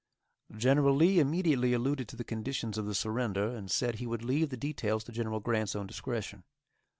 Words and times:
General 0.57 0.95
Lee 0.95 1.19
immediately 1.19 1.73
alluded 1.73 2.07
to 2.07 2.15
the 2.15 2.23
conditions 2.23 2.75
of 2.79 2.87
the 2.87 2.95
surrender, 2.95 3.55
and 3.55 3.69
said 3.69 3.97
he 3.99 4.07
would 4.07 4.23
leave 4.25 4.49
the 4.49 4.57
details 4.57 5.03
to 5.03 5.11
General 5.11 5.39
Grant's 5.39 5.75
own 5.75 5.85
discretion. 5.85 6.43